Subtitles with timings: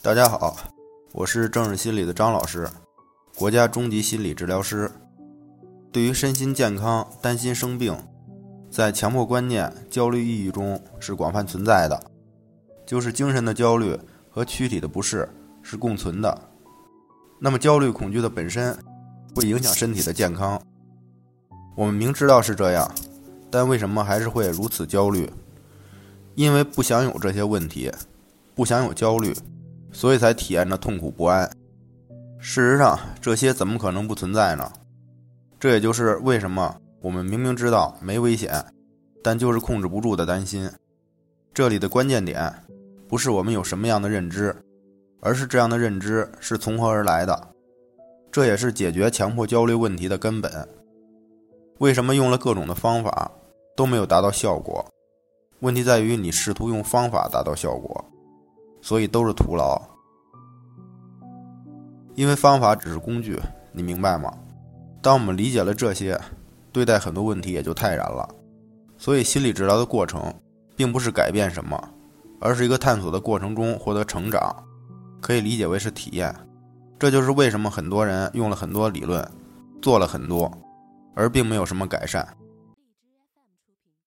[0.00, 0.56] 大家好，
[1.12, 2.68] 我是正视心理的张老师，
[3.34, 4.88] 国家中级心理治疗师。
[5.90, 7.98] 对于身心健康担心生病，
[8.70, 12.00] 在强迫观念、焦虑抑郁中是广泛存在的，
[12.86, 13.98] 就是精神的焦虑
[14.30, 15.28] 和躯体的不适
[15.62, 16.42] 是共存的。
[17.40, 18.72] 那么焦虑恐惧的本身
[19.34, 20.62] 会影响身体的健康，
[21.74, 22.88] 我们明知道是这样，
[23.50, 25.28] 但为什么还是会如此焦虑？
[26.36, 27.90] 因为不想有这些问题，
[28.54, 29.34] 不想有焦虑，
[29.92, 31.48] 所以才体验着痛苦不安。
[32.38, 34.70] 事实上，这些怎么可能不存在呢？
[35.58, 38.64] 这也就是为什么我们明明知道没危险，
[39.22, 40.70] 但就是控制不住的担心。
[41.52, 42.52] 这里的关键点
[43.08, 44.54] 不是我们有什么样的认知，
[45.20, 47.48] 而是这样的认知是从何而来的。
[48.30, 50.68] 这也是解决强迫焦虑问题的根本。
[51.78, 53.30] 为什么用了各种的方法
[53.74, 54.84] 都没有达到效果？
[55.60, 58.04] 问题在于你试图用方法达到效果，
[58.80, 59.80] 所以都是徒劳。
[62.14, 63.38] 因为方法只是工具，
[63.72, 64.32] 你明白吗？
[65.00, 66.20] 当我们理解了这些，
[66.72, 68.28] 对待很多问题也就泰然了。
[68.96, 70.34] 所以，心理治疗的过程
[70.74, 71.80] 并不是改变什么，
[72.40, 74.54] 而是一个探索的过程中获得成长，
[75.20, 76.34] 可以理解为是体验。
[76.98, 79.24] 这就是为什么很多人用了很多理论，
[79.80, 80.50] 做了很多，
[81.14, 82.26] 而并没有什么改善。